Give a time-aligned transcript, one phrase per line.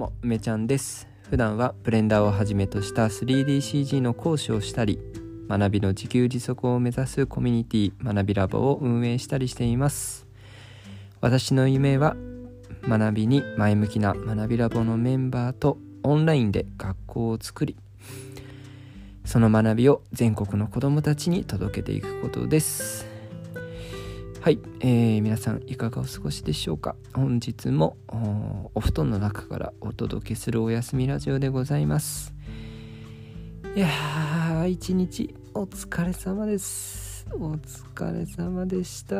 [0.00, 1.06] もめちゃんです。
[1.28, 4.98] 普段はブレンダーをはじめとした 3DCG の講師をしたり
[5.46, 10.26] 学びの自給自足を目指すコミュニティ学びラボを運営したりしています。
[11.20, 12.16] 私の夢は
[12.82, 17.76] 学びに前向きな学びラボのメンバーとオンラインで学校を作り
[19.26, 23.09] その学びを全国の子どもたちに届けていくことです。
[24.42, 26.96] はい、えー、皆さんいかがお過ごしでしょうか？
[27.12, 27.98] 本日も
[28.74, 32.32] お布団の中からお届けするお休みラジオでございます。
[33.76, 37.26] いやー一日お疲れ様です。
[37.34, 39.16] お疲れ様でした。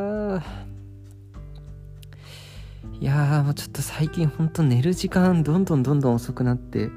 [2.98, 6.88] いやーもうちょっと最近ほんと寝る時間どんどんどんどん遅くなって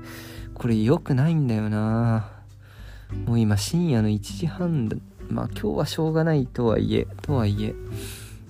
[0.54, 2.32] これ良くないんだよな。
[3.26, 4.88] もう今深夜の1時半
[5.30, 7.76] まあ今日はしょうがないとはいえとはいえ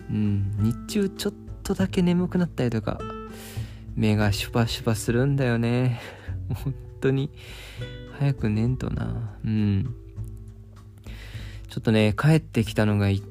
[0.10, 3.00] うん日中ちょっとだけ眠くなったりとか
[3.96, 6.02] 目がシュパシュパするんだよね。
[6.54, 7.30] 本当に。
[8.18, 9.36] 早く寝んとな。
[9.46, 9.96] うん。
[11.74, 13.22] ちょっとね帰ってきたのが1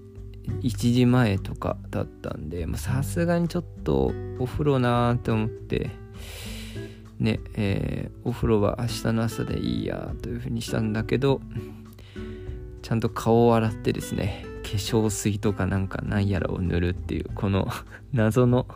[0.75, 5.91] 時前とかだったんでさすがにちょっとお風呂なーって思って
[7.21, 11.41] ねえー、お風呂は明日の朝でいいやというふうにしたんだけど
[12.83, 17.69] ちゃんと顔を洗ってですね化粧水とかなんかなんやらを塗るっていうこの
[18.13, 18.67] 謎の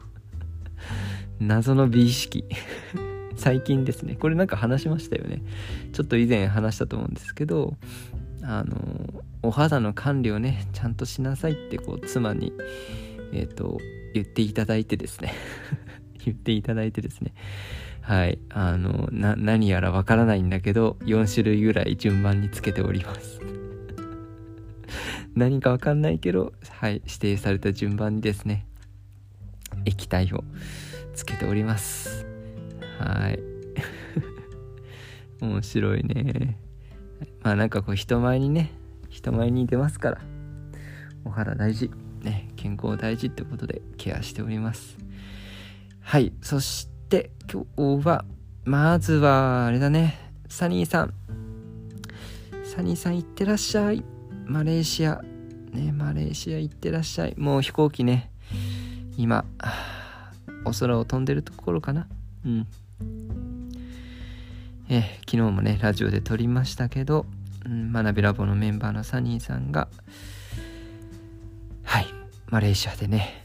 [1.40, 2.44] 謎の美意識。
[3.36, 4.16] 最近ですね。
[4.18, 5.42] これなんか話しましたよね。
[5.92, 7.76] ちょっと以前話したと思うんですけど
[8.42, 12.52] あのお肌の管理をねちゃんとしなさいってこう妻に
[13.32, 13.78] えっ、ー、と
[14.14, 15.34] 言っていただいてですね。
[16.24, 17.34] 言っていただいてですね。
[18.00, 18.38] はい。
[18.50, 23.55] あの何やらわからないんだけど4種類ぐらい順番につけております。
[25.36, 28.66] 何かわかんないけどはい指定された順番にですね。
[29.84, 30.42] 液体を
[31.14, 32.26] つけております。
[32.98, 33.38] はい。
[35.40, 36.58] 面白いね。
[37.42, 38.72] まあなんかこう人前にね
[39.10, 40.20] 人前に出ますから
[41.24, 41.90] お肌大事。
[42.22, 44.96] ね健康大事ってことでケアしております。
[46.00, 48.24] はいそして、今日は、
[48.64, 51.14] まずは、あれだね、サニーさん。
[52.64, 54.15] サニーさん行ってらっしゃい。
[54.46, 55.20] マレーシア。
[55.72, 57.34] ね、マレーシア行ってらっしゃい。
[57.36, 58.30] もう飛行機ね、
[59.16, 59.44] 今、
[60.64, 62.06] お空を飛んでるところかな。
[62.44, 62.66] うん。
[64.88, 67.26] え昨日もね、ラジオで撮りましたけど、
[67.64, 69.88] うん、学びラボのメンバーのサニーさんが、
[71.82, 72.06] はい、
[72.46, 73.44] マレーシアでね、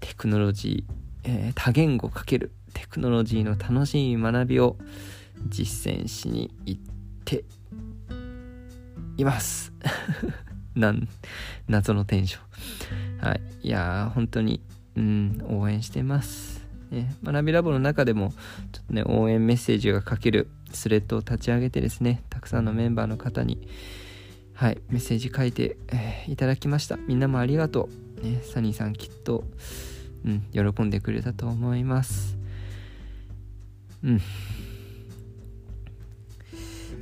[0.00, 4.76] テクノロジー、えー、多言語かけるテクノロジーの楽しい学びを
[5.48, 6.80] 実践しに行っ
[7.24, 7.44] て
[9.16, 9.72] います。
[10.74, 11.08] なん
[11.68, 12.40] 謎のテンショ
[13.22, 13.26] ン。
[13.26, 13.40] はい。
[13.62, 14.60] いやー本当に
[14.96, 16.64] うん応援してます。
[16.90, 18.32] ね、学びラボの中でも
[18.72, 23.66] ちょっとね応援メッセージが書けるスレッドを立ち上げてですねたくさんのメンバーの方に
[24.52, 26.96] はいメッセージ書いて、えー、いただきました。
[27.08, 27.88] みんなもありがと
[28.22, 29.44] う、ね、サニーさんきっと
[30.24, 32.36] うん、喜んでくれたと思います。
[34.02, 34.20] うん。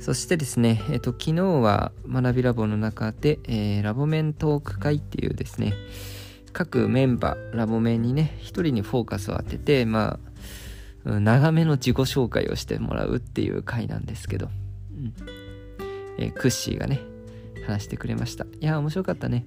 [0.03, 5.75] そしてですね、えっ、と、昨日は学びラボの中で、えー、ラボメントーク会っていうですね、
[6.51, 10.19] 各メンバー、ラボメンにね、一人にフォーカスを当てて、ま
[11.05, 14.49] あ、長めの自己紹介をしてもらうっていう回なんですけど、
[14.91, 15.13] うん
[16.17, 16.99] えー、クッシーがね、
[17.65, 18.43] 話してくれました。
[18.43, 19.45] いや、面白かったね。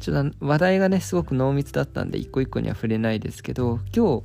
[0.00, 4.22] ちょっと話題がね、すごく濃密だったんで、一個一個には触れないですけど、今日、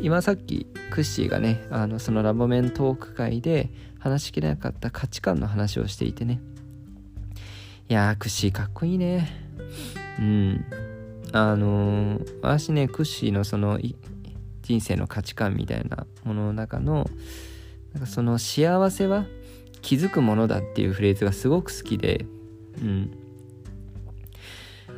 [0.00, 6.40] 今さっき、クッシーがね、あの、そのラボメントーク会で話しきれなかった価値観の話をしていてね。
[7.88, 9.28] いやー、クッシーかっこいいね。
[10.18, 10.64] うん。
[11.32, 13.78] あのー、私ね、クッシーのその、
[14.62, 17.08] 人生の価値観みたいなものの中の、
[17.92, 19.26] なんかその幸せは
[19.82, 22.26] 気づくものだっていうフレーズがすごく好きで、
[22.80, 23.21] うん。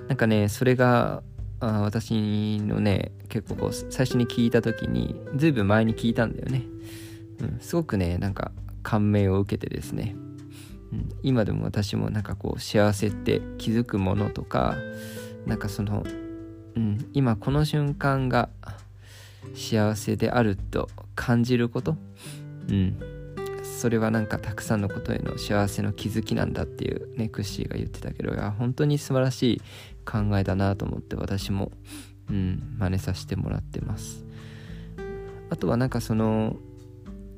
[0.09, 1.23] なんかねそれが
[1.61, 6.63] あ私のね結構こう最初に聞いた時にずいぶん前に聞いたんだよね、
[7.41, 8.53] うん、すごくねなんか
[8.83, 10.15] 感銘を受けてですね、
[10.93, 14.77] うん、今でも私もなんかこう幸せって気づくものとか
[15.47, 16.05] なんかその、
[16.77, 18.51] うん、今この瞬間が
[19.55, 21.97] 幸せであると感じること、
[22.69, 23.14] うん、
[23.79, 29.63] それはなんかたくさんのことへの幸せの気づきなんだっていうねクッシーが言ってたけどいや本当に素晴らしい
[30.05, 31.73] 考えだなと思って私も、
[32.31, 34.25] うん、真似させてもらってます。
[35.51, 36.57] あとはなんかその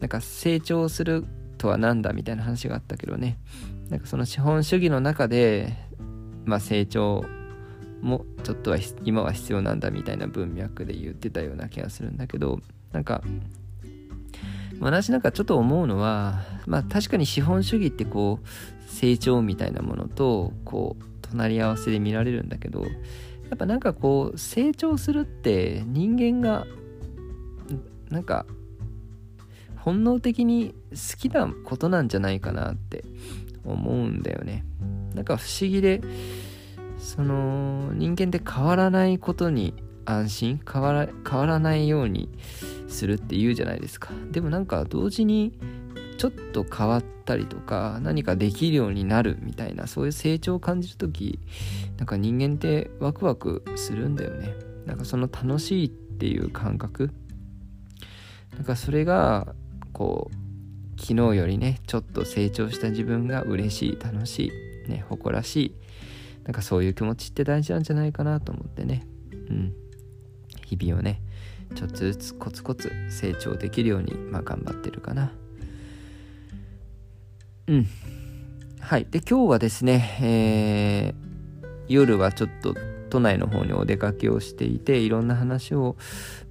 [0.01, 1.25] なんか成長する
[1.59, 3.39] とは何だみたいな話があったけどね。
[3.89, 5.75] なんかその資本主義の中で
[6.45, 7.25] まあ成長
[8.03, 12.61] もちょっとは今は必要なんだみたいな文脈で言ってたような気がするんだけど
[12.93, 13.23] なんか
[14.81, 22.89] 私なんかちょっと思うのは、まあ確かに資本主義ってこう、成長みたいなものと、こう、隣り合わせで見られるんだけど、や
[23.55, 26.67] っぱなんかこう、成長するって人間が、
[28.11, 28.47] なんか、
[29.77, 33.05] 本能的に好きなことなんじゃないかなって
[33.65, 34.65] 思うんだよね。
[35.15, 36.01] なんか不思議で、
[36.99, 39.75] その人間って変わらないことに
[40.05, 42.29] 安心変わら変わらないように
[42.89, 44.11] するって言うじゃないですか。
[44.31, 45.59] でもなんか同時に
[46.19, 51.39] ちょっと変わったりとか何かできるようになるみたいなそういう成長を感じる時
[51.99, 54.55] なんか人間ってワクワクするんだよね。
[54.87, 57.11] なんかその楽しいっていう感覚。
[58.55, 59.55] なんかそれが
[59.93, 64.51] こう昨日よりねちょっと成長した自分が嬉しい楽し
[64.87, 65.75] いね誇らしい
[66.45, 69.07] なんかそういう気持ちって大事なんじゃないかなと思ってね。
[69.51, 69.75] うん。
[70.65, 71.21] 日々をね
[71.75, 75.33] ちょっとずつコツコツ成長できるように、まあ、頑張ってるかな。
[77.67, 77.87] うん。
[78.81, 79.07] はい。
[79.11, 82.75] で今日はですね、えー、夜はちょっと
[83.11, 85.97] 都内の方にお出かけをしていていろんな話を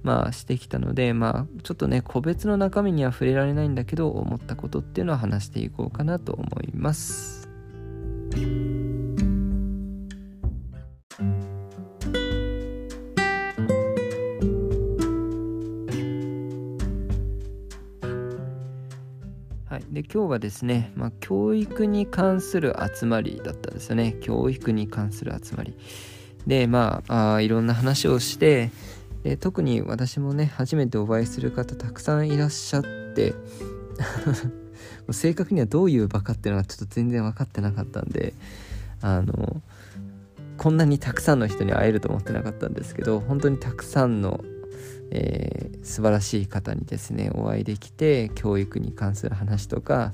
[0.02, 7.48] まあしてきたのでまあちょっとね個別の中身には触れられないんだけど思ったことっていうのは話していこうかなと思います。
[19.96, 24.14] で今日はですね、まあ、教育に関する集まりだったんですよね。
[24.20, 25.74] 教育に関する集まり。
[26.46, 28.70] でまああいろんな話をして
[29.22, 32.82] で特に私もね初めてお会いする方たくさんいらっしゃっ
[33.14, 33.32] て
[35.10, 38.34] 正確にはどういう場かっていうのがちょっと全然分かってなかったんで
[39.00, 39.62] あの
[40.58, 44.44] こんなにたくさんの人に会えると思ってなかったんですけど本当にたくさんの
[45.10, 50.12] えー、素晴らしい方にですねお会いできて教育に関する話とか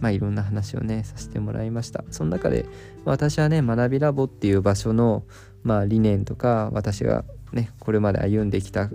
[0.00, 2.04] まあいろんな話をねさせてもらいました。
[2.10, 2.66] その中で
[3.04, 5.24] 私はね学びラボっていう場所の
[5.62, 8.94] まあ理念とか私がねこれまで歩んできた道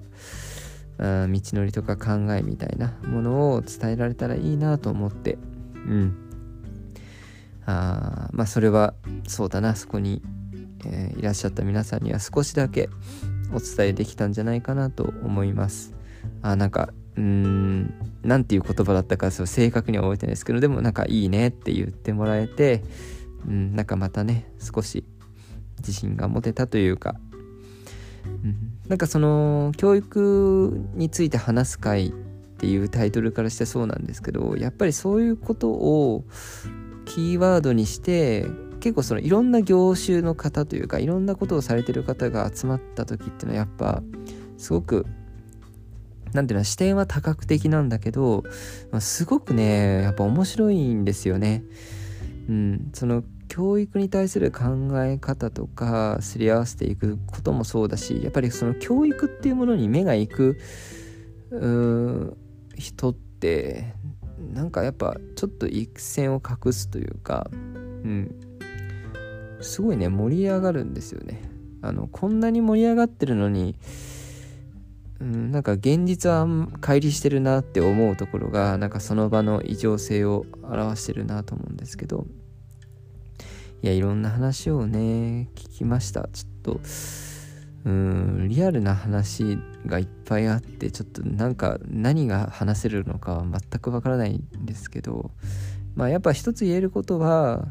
[1.00, 5.38] のりとか考えみたいなものを伝えられたらいいなと思って
[5.76, 6.24] うん。
[7.68, 8.94] あまあそれは
[9.28, 9.76] そうだな。
[9.76, 10.22] そこに、
[10.86, 12.90] えー、いらっしゃった皆さんには少しだけ
[13.54, 15.94] お伝えできたんじゃないかなと思います。
[16.42, 22.84] あなんかうーん何ていう言葉だったかそう正確には覚えてないですけどでもなんかいいねって言ってもらえて
[23.48, 25.04] うんなんかまたね少し
[25.80, 27.16] 自信が持てたというか、
[28.26, 28.56] うん、
[28.88, 32.12] なんかその教育について話す会っ
[32.60, 36.26] ていうタイトルからしてそうなんですけどやっぱりそういうことを
[37.06, 38.46] キーワードにして
[38.80, 44.02] 結構そのいろんな業種の方というかいろんなことをされてる方が集まった時っていうのはやっぱ
[44.58, 45.06] すごく
[46.34, 48.44] 何ていうの視点は多角的なんだけど、
[48.92, 51.64] ま、すごくねやっぱ面白いんですよね。
[52.50, 60.60] うん、その教育に対する考え方とかすり合わせていくこともそうだしやっぱりその教育っていうものに目がいく
[62.78, 63.94] 人って
[64.54, 68.36] なんかやっぱちょっと一線を画すというか、うん、
[69.62, 71.42] すごいね盛り上がるんですよね。
[71.82, 73.76] あのこんなに盛り上がってるのに
[75.20, 82.26] うんなんか現実は乖離してるなって思うところがなんかその場の異常性を表してるなと思うんですけど。
[83.84, 86.28] いやいろんな話をね聞きました。
[86.34, 86.80] ちょっと
[87.86, 95.32] うんリアルな話がいっぱいあってちょっとなんか何が話せるのかは全くわからないんですけど。
[95.98, 97.68] まあやっぱ一つ言えることは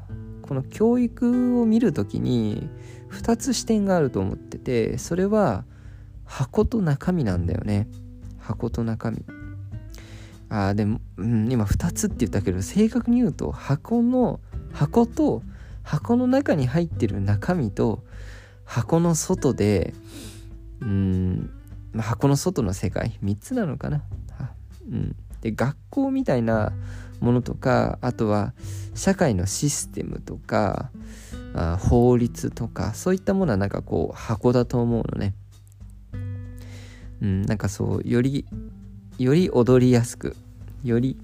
[0.46, 2.68] この教育を見る時に
[3.10, 5.64] 2つ視点があると思っててそれは
[6.24, 7.88] 箱と中身なんだよね。
[8.38, 9.24] 箱と中身。
[10.48, 14.38] あでも、うん、今2つって言ったけど正確に言うと箱の
[14.72, 15.42] 箱と
[15.82, 18.04] 箱の中に入ってる中身と
[18.64, 19.94] 箱の外で
[20.80, 21.50] うん
[21.96, 23.18] 箱の外の世界。
[23.22, 24.04] 3つなのかな、
[24.90, 26.72] うん、で学校みたいな
[27.20, 28.52] ものとかあとは
[28.94, 30.90] 社会のシステムとか
[31.54, 35.34] あ法律とかそういったものはなんかこう箱だと思うのね。
[37.22, 38.44] うん、なんかそうより
[39.18, 40.36] より踊りやすく
[40.84, 41.16] より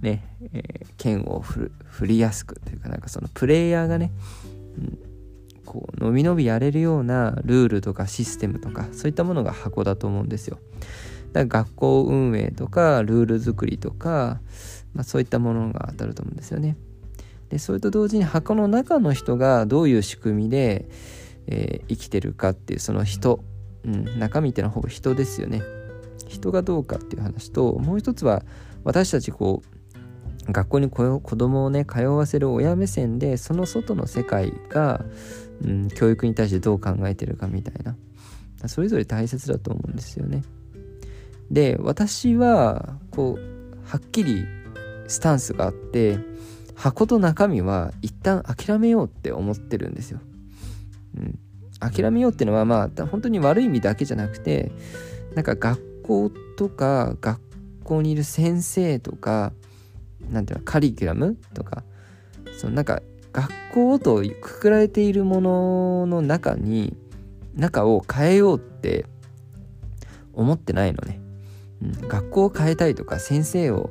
[0.00, 1.70] ね、えー、剣を振
[2.06, 4.10] りやすくというかなんかそのプレイヤーがね、
[4.78, 4.98] うん、
[5.66, 10.58] こう伸び伸びやれるようなルールとかシステムとかそういったものが箱だと思うんですよ。
[11.32, 14.40] だから学校運営とかルール作りとか
[14.98, 16.76] まあ、そういったものが当たると思うんですよね。
[17.50, 20.88] でそれと同時に箱の中の人がどういう仕組みで、
[21.46, 23.44] えー、生きてるかっていうその人、
[23.84, 25.62] うん、中身っていうのはほぼ人ですよね。
[26.26, 28.42] 人がどうかっていう話ともう一つは
[28.82, 29.62] 私たちこ
[30.48, 35.04] う学校に子供をね通わせる親目線でその外の世界が、
[35.64, 40.42] うん、教育に対してどう考えてるかみたいなそれぞれ大切だと思うんですよね。
[41.52, 44.44] で私はこうはっきり
[45.08, 46.18] スタンスがあって
[46.74, 50.20] 箱と中身は一旦諦めようって思ってるんですよ。
[51.16, 51.38] うん、
[51.80, 54.70] 諦めようっていうのはまあ本当に悪い意味だけじゃなくて
[55.34, 57.40] なんか学校とか学
[57.82, 59.52] 校にいる先生とか
[60.30, 61.82] なんていうのカリキュラムとか
[62.58, 66.96] そのなんか学校とくくられているものの中に
[67.54, 69.04] 中を変えようって
[70.32, 71.20] 思ってないのね。
[71.82, 73.90] うん、学校を変えたいとか先生を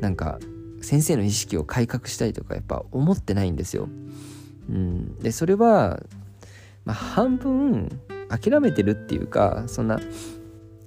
[0.00, 0.38] なんか
[0.82, 3.88] 先生の意識を改革したいとかやっぱ思ってないんですよ。
[4.68, 6.02] うん、でそれは、
[6.84, 10.00] まあ、半分諦めてるっていうかそんな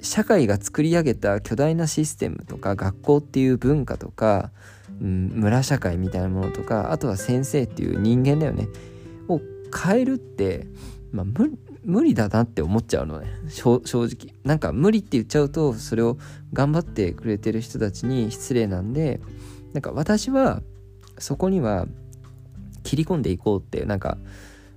[0.01, 4.51] 社会が作り上げた巨大なシステムとか学校っていう文化とか、
[5.01, 8.67] うん、村社会みたいなものとかあとは先生っていう人間だよね
[9.27, 9.41] を
[9.75, 10.67] 変えるって、
[11.11, 11.25] まあ、
[11.83, 13.27] 無理だなって思っちゃうのね。
[13.49, 14.33] 正直。
[14.43, 16.17] なんか無理って言っちゃうとそれを
[16.53, 19.19] 頑張ってくれてる人たちに失礼なんで
[19.73, 20.61] なんか私は
[21.17, 21.85] そこには
[22.83, 24.17] 切り込んでいこうってなんか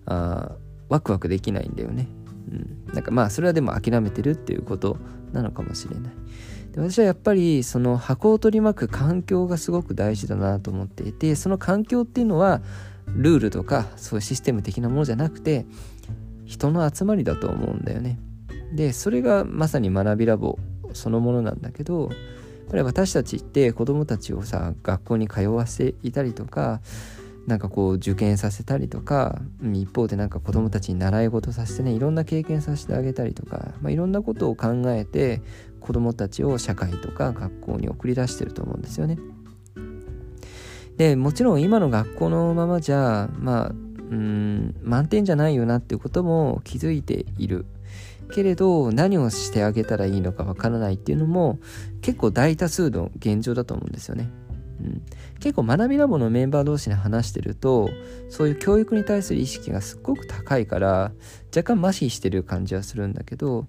[0.06, 0.52] あ
[0.88, 2.08] ワクワクできないんだよね、
[2.50, 2.54] う
[2.90, 4.98] ん、なんかまあそれはでも諦めてるっていうこと
[5.32, 6.12] なのかもしれない。
[6.72, 12.62] で私はやっぱりその箱を取り巻く環境がすごく大事だなと思っていてその環境っていうのは
[13.06, 15.66] ルールとかそういうシステム的なものじゃなくて
[16.52, 18.18] 人の集まりだと思うんだよね。
[18.74, 20.58] でそれがまさに学びラボ
[20.92, 22.10] そのものなんだけどやっ
[22.70, 26.82] ぱり私たちって子供たちをさ学校に通わせていたりとか
[27.46, 35.40] なんかこう受験させたりとか一方でなんか子供たちに習い事させてねいろんな経験させてあげたりとか、まあ、いろんなことを考えて
[35.80, 39.18] 子供たちを社会とか学校に送り出してると思うんですよね。
[40.96, 43.72] でもちろん今の学校のままじゃまあ
[44.10, 47.66] うん満点じゃないよなっていうことも気づいている
[48.32, 51.58] けれど何をしてあげたらいいのかわからないっていうのも
[52.00, 54.30] 結構大多数の現状だと思うんですよね。
[54.80, 55.02] うん、
[55.38, 57.88] 結構学びラボのメンバー同士で話してると
[58.30, 61.12] そういう教育に対する意識がすっごく高いから
[61.54, 63.66] 若干麻痺してる感じはするんだけど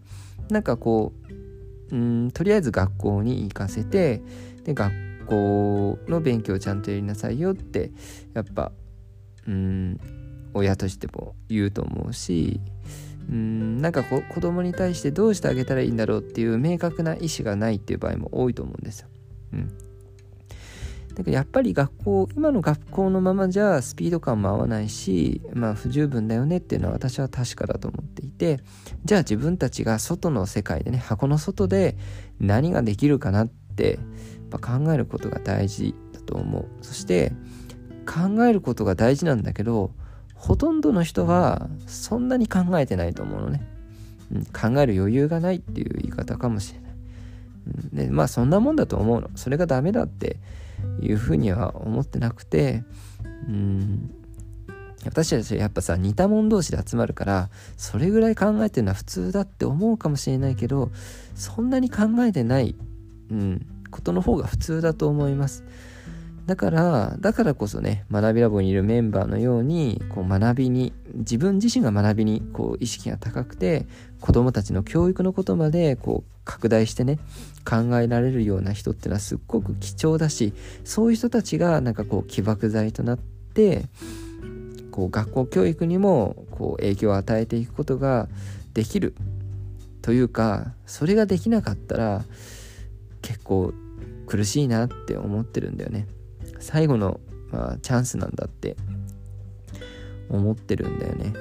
[0.49, 1.13] なんかこ
[1.91, 4.23] ううんとりあえず学校に行かせて
[4.63, 4.91] で学
[5.27, 7.91] 校の勉強をちゃんとやりなさいよって
[8.33, 8.71] やっぱ
[9.47, 9.99] うん
[10.53, 12.59] 親としても言うと思うし
[13.29, 19.07] うんなんかこ子供に対してどうしてあげたらいいんだろうっていう明確な意思がないっていう場合も多いと思うんですよ。
[19.53, 19.67] うん、
[21.15, 28.59] だからやっぱり学校今の学校のままじゃスピード感も合わないしまあ不十分だよねっていうのは私は確かだと思っていて
[29.05, 31.95] じゃあ自分たちが外の世界でね箱の外で
[32.39, 33.99] 何ができるかなって
[34.51, 37.33] やっ考えることが大事だと思うそして
[38.05, 39.91] 考えることが大事なんだけど
[40.43, 43.65] ほとんどの人はそんなに考えてないと思うのね、
[44.29, 46.91] うん、考える余裕がないっていう言い方かもしれない、
[47.93, 49.29] うん、でまあそんなもんだと思うの。
[49.35, 50.35] それがダメだって
[51.01, 52.83] いうふうには思ってなくて
[53.47, 54.13] うん
[55.05, 60.91] 私たちやっぱさ似た者同士で集まるからそれぐらい考えてるのは普通だって思うかもしれないけど
[61.35, 62.75] そんなに考えてない、
[63.31, 65.63] うん、ことの方が普通だと思います。
[66.45, 73.85] だから、だからこそね、学びラボにいるメンバーのように、こう学びに、自分自身が学びにこう意識が高くて、
[74.19, 77.19] 子供たちの教育のことまでこう拡大してね、
[77.63, 83.85] 考えられるような人ってのはすっごく貴重だし、そういう人たちがなんかこう起爆剤となって、
[84.91, 88.27] こう学校教育にもこう影響を与えていくことが
[88.73, 89.15] できる
[90.01, 92.25] というか、それができなかったら
[93.21, 93.73] 結構
[94.27, 96.05] 苦しいなって思ってるんだよね。
[96.63, 97.19] 最後の、
[97.51, 98.75] まあ、チャンスなんだって
[100.29, 101.33] 思ってるんだよね。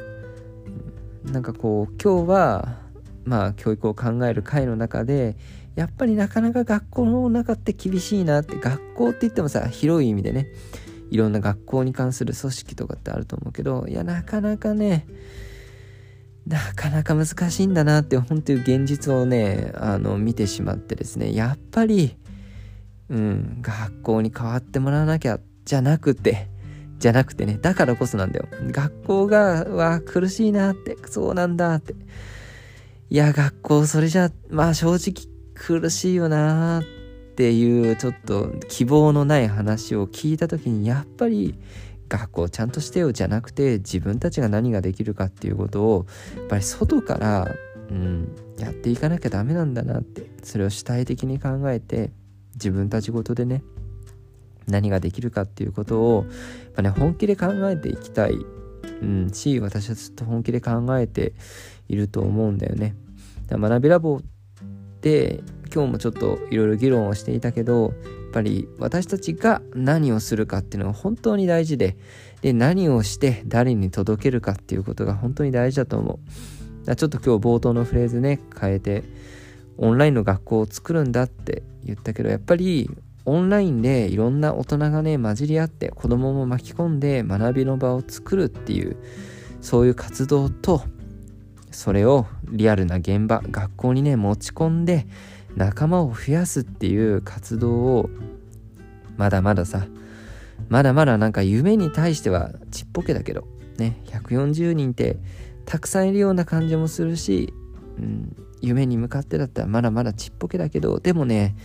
[1.24, 2.78] なんかこう今日は
[3.24, 5.36] まあ教育を考える会の中で
[5.76, 10.48] やっぱりなかなか学校の中って厳しいなって学校って言ってもさ広い意味でね
[11.10, 15.06] いろんな学校に関する組織とかってあると思うけどいやなかなかね
[16.46, 22.16] なかなか難しいんだなって本当に現実をねあの見てしまってですねやっぱり
[23.08, 26.48] うん、学校に変わってもらわなきゃじゃなくて、
[26.98, 28.46] じゃなくてね、だからこそなんだよ。
[28.70, 31.94] 学校が、は苦しいなって、そうなんだって。
[33.10, 36.84] いや、学校それじゃ、まあ正直苦しいよなっ
[37.34, 41.54] ていう、ちょっと希望のない話を聞いた時に、やっぱり
[42.08, 46.06] 学校ちゃんとしてよじゃなくて、自分たちが何ができるかっていうことを、
[46.36, 47.54] やっぱり外から、
[47.90, 48.28] うん、
[48.58, 52.12] やっていかなきゃダメなんだなって、それを主体的に考えて、
[52.54, 53.62] 自分たちごとでね
[54.66, 56.30] 何ができるかっていうことをや
[56.70, 58.34] っぱね本気で考えていきたい、
[59.02, 61.34] うん、し私はずっと本気で考えて
[61.88, 62.94] いると思うんだよね。
[63.50, 64.20] 学びラボ
[65.02, 65.40] で
[65.74, 67.92] 今日もちょっといろいろ議論をしていたけどやっ
[68.32, 71.96] ぱり私たちが何をするかっていうのが本当に大事で
[72.40, 76.86] で何をして誰に届けるかっていうことが本当に大事だと思う。
[76.86, 79.04] だちょっと今日冒頭のフレーズね変えて
[79.82, 82.88] オンラインの学校を作るんだって言ったけどやっぱり
[83.24, 88.96] オンラインでいろんな大人がね混じり合って子供も巻き込んで学びの場を作るっていう
[89.60, 90.82] そういう活動と
[91.72, 95.08] それをリアルな現場学校にね持ち込んで
[95.56, 98.10] 仲間を増やすっていう活動を
[99.16, 99.86] まだまださ
[100.68, 103.48] まだまだなんか夢に対してはちっぽけだけど
[103.78, 105.16] ね140人って
[105.64, 107.52] たくさんいるような感じもするし、
[107.98, 111.56] うん、夢に向かってだったらまだまだちっぽけだけどでもね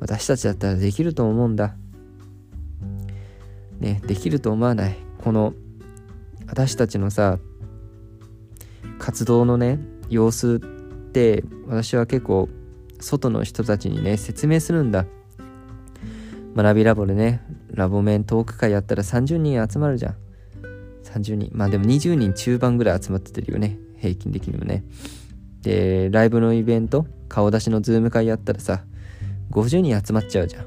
[0.00, 1.74] 私たちだったらできると思うんだ。
[3.80, 4.96] ねできると思わない。
[5.22, 5.52] この
[6.46, 7.38] 私たちのさ
[8.98, 10.66] 活動のね様子っ
[11.12, 12.48] て私は結構
[13.00, 15.06] 外の人たちにね説明するんだ。
[16.54, 20.16] 学びラボでねラボ面トーク会やったら30人集まるじゃん。
[21.04, 21.50] 30人。
[21.52, 23.78] まあでも20人中盤ぐらい集まっててるよね。
[23.98, 24.84] 平均的にもね。
[25.66, 28.84] でライブのイベント顔出しの Zoom 会やったらさ
[29.50, 30.66] 50人集まっちゃうじゃん。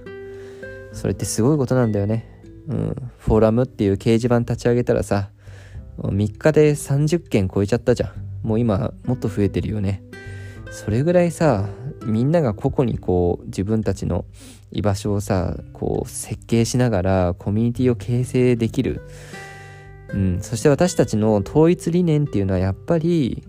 [0.91, 2.25] それってすごいことなんだよね。
[2.67, 2.95] うん。
[3.17, 5.29] フォーラムっていう掲示板立ち上げたらさ
[5.99, 8.47] 3日で30件超えちゃったじゃん。
[8.47, 10.03] もう今もっと増えてるよね。
[10.71, 11.69] それぐらいさ
[12.05, 14.25] みんなが個々にこう自分たちの
[14.73, 19.01] 居場所をさこう設計しながらコミュニティを形成できる、
[20.09, 23.43] うん、そして私たちの統一理念っていうのはやっぱり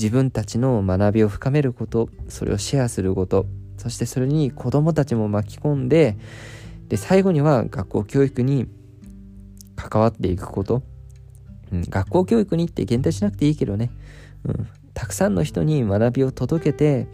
[0.00, 3.44] 自分たちの学びを深めることそれをシェアすること
[3.76, 6.16] そしてそれに子どもたちも巻き込んで
[6.88, 8.66] で最後には学校教育に
[9.76, 10.82] 関わっていくこと。
[11.72, 13.92] うん、学校教育にって限定しなくていいけどね、
[14.44, 17.06] うん、たくさんの人に学びを届けて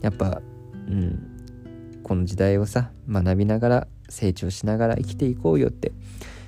[0.00, 0.40] やっぱ、
[0.88, 5.92] うん、この時代をさ学びながら成長しながら生きていこうよって。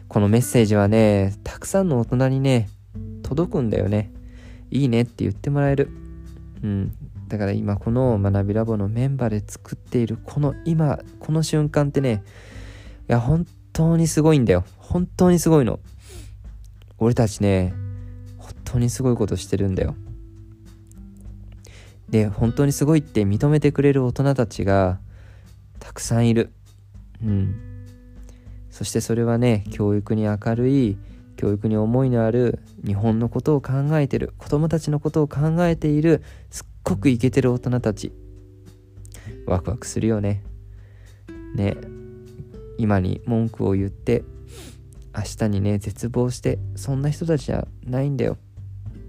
[0.09, 2.69] このメッセージはねたくさんの大人にね
[3.23, 4.11] 届くんだよね。
[4.71, 5.91] いいねって言ってもらえる、
[6.63, 6.93] うん、
[7.29, 12.23] だから今この学びラボのメンバーで作っているこの今この瞬間ってね
[13.09, 15.81] いや本当にすごいんだよ本当にすごいの
[17.03, 17.73] 俺たちね、
[18.37, 19.97] 本当にすごいことしてるんだよ。
[22.11, 25.01] で、本当にすごいって認めてくれる大人たちが
[25.79, 26.51] たくさんいる。
[27.25, 27.55] うん。
[28.71, 30.99] そしてそれはね、教育に明るい、
[31.41, 38.13] 教育に思いのある日本のことを考えてる、子供たちのことを考えている、すっごくイケてる大人たち。
[39.47, 40.43] ワクワクするよね。
[41.55, 41.79] ね。
[42.77, 44.23] 今に文句を言って
[45.17, 48.39] 明日にね絶望してそんな人たちじゃないんだよ、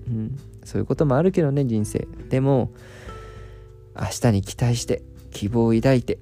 [0.08, 2.72] うん、そういうこともあるけどね人生でも
[3.96, 6.20] 明日に期待して希望を抱いて、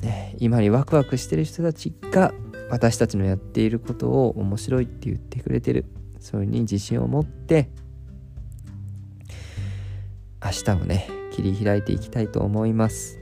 [0.00, 2.32] ね、今にワクワクしてる人たちが
[2.72, 5.84] 私たちのやっていることを面白いって言ってくれてる
[6.20, 7.68] そういうに自信を持って
[10.42, 13.18] 明日をね切り開いていきたいと思います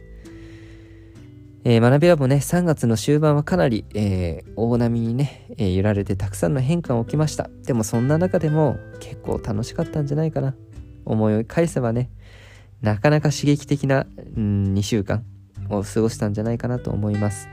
[1.62, 7.50] えー、学びラボね、3月の終盤はかなり、えー、大波にね、えー、揺られてたくさんの変化が起きました。
[7.66, 10.54] でもそんな中でも結構楽しかったんじゃないかな。
[11.04, 12.08] 思い返せばね、
[12.80, 15.22] なかなか刺激的な、うん、2週間
[15.68, 17.46] を過ごしたんじゃないかなと思います。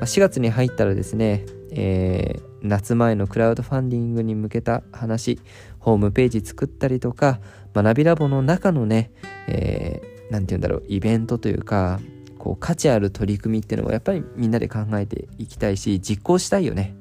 [0.00, 5.38] 4月に入ったらですね、えー、夏前のクラウドファンディングに向けた話、
[5.78, 7.40] ホームページ作ったりとか、
[7.74, 9.10] 学びラボの中のね、
[9.46, 12.00] えー、て言うんだろう、イベントというか、
[12.42, 16.96] こう価値ある取り組みっていうのをやっぱりみんなで考えていきたいし実行したいよね。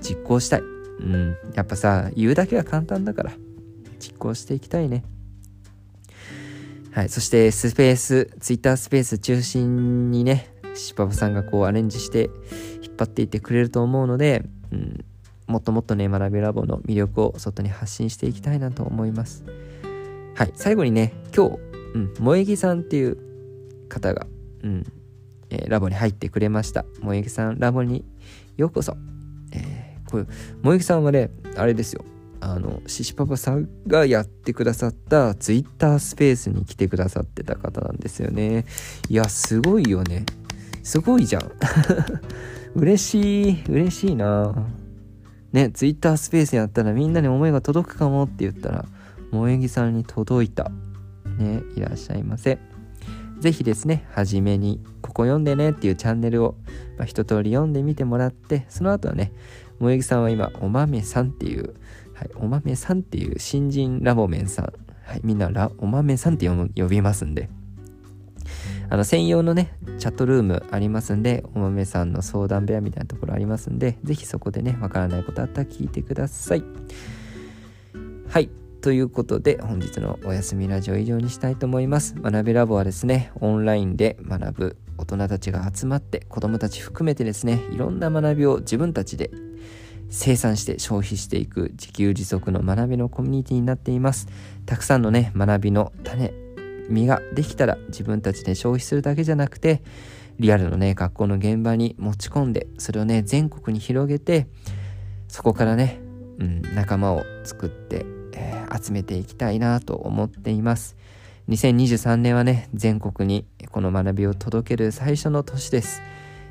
[0.00, 0.60] 実行したい。
[0.60, 0.64] う
[1.02, 1.36] ん。
[1.54, 3.32] やっぱさ言うだけは簡単だから
[3.98, 5.02] 実行していきたいね。
[6.92, 7.08] はい。
[7.08, 10.46] そしてスペースツイッタースペース中心にね
[10.80, 12.30] しばばさんがこうアレンジして
[12.82, 15.04] 引っ張っていってくれると思うので、うん、
[15.46, 19.44] もっともっとね学びラボの魅力を外に発信していきたいなと思います
[20.34, 21.58] はい最後にね今日、
[21.94, 23.18] うん、萌木さんっていう
[23.88, 24.26] 方が
[24.62, 24.84] うん、
[25.50, 26.84] えー、ラボに入ってくれました。
[27.00, 28.04] 萌ゆさん、ラボに
[28.56, 28.96] ようこそ。
[29.52, 30.24] えー、これ、
[30.62, 32.04] 萌ゆさんはね、あれですよ。
[32.40, 38.64] あの、シシパパさんがやってくださったツイッタースペースに来てくださってた方なんですよね。
[39.08, 40.24] いや、すごいよね。
[40.82, 41.50] すごいじゃん。
[42.74, 44.54] 嬉しい、嬉しいな
[45.52, 48.84] ね、ツイッタースペースやったらみんなに思いが届くかもって言ったら、
[49.32, 50.70] 萌木さんに届いた。
[51.38, 52.58] ね、いらっしゃいませ。
[53.40, 56.56] 是非ですね初めにここ読んでねっていうチャンネルを、
[56.98, 59.32] まあ、一通り読んでみてもらってその後はね
[59.78, 61.74] 萌木さんは今お豆さんっていう、
[62.14, 64.72] はい、お豆さんっていう新人ラボメンさん、
[65.06, 67.48] はい、みんなラお豆さんって呼びますんで
[68.90, 76.64] あの専用のねチャットルームありますんでお豆さんの相談部屋みたいなところありますんで是非そこでねわからないことあったら聞いてください。
[78.28, 78.50] はい。
[78.80, 82.14] ということで本日のお休みラジオ以上にしたいと思います。
[82.20, 89.30] 学びラボはですねオンラインで学ぶ大人たちが集まって子供たち含めてですねいろんな学びを自分たちで
[90.08, 94.26] 生産して消費していく自給自足の学びのコミュニティになっています。
[94.66, 96.32] たくさんのね学びの種
[96.90, 99.82] 実ができたら自分たちで消費するだけじゃなくて
[100.38, 104.48] リアルのね学校の現場に持ち込んでそれをね全国に広げて
[105.28, 106.00] そこからね、
[106.38, 108.04] うん、仲間を作って
[108.40, 110.96] えー、集めていきたいなと思っています。
[111.48, 116.02] 2023年はね、全国にこの学びを届ける最初の年です。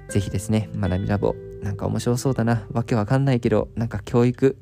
[0.09, 4.57] ぜひですね、学びラボ、なんか面白そうだな、わけわかんないけど、なんか教育、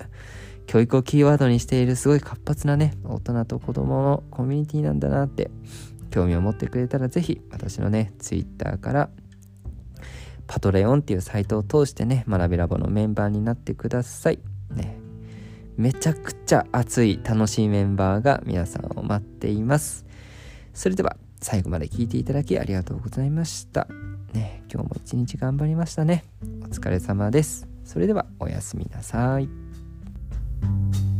[0.67, 5.49] 教育をキーワードにしているすごい活発なね、大人と子供のコミュニティなんだなって
[6.11, 9.09] 興味を持ってくれたらぜひ私のね、Twitter から
[10.45, 14.39] パトレオンっていうサイトを通してね、学びラボのメンバーになってください。
[14.75, 14.97] ね、
[15.77, 20.05] めちゃくちゃ熱い楽しいメンバーが皆さんを待っています。
[20.73, 23.87] それでは最後まで聞いていただきありがとうございました。
[24.33, 24.63] ね。
[24.71, 26.25] 今日も一日頑張りましたね。
[26.61, 27.67] お疲れ様です。
[27.85, 29.66] それではおやすみなさい。
[30.61, 31.16] Thank you.